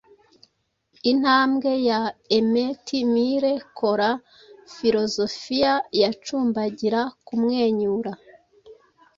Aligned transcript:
Intambwe 1.11 1.71
ya 1.89 1.99
Emeti 2.37 2.97
Mile 3.13 3.53
Kora 3.77 4.09
Filozofiya 4.73 5.73
Yacumbagira 6.01 7.01
kumwenyura. 7.25 8.11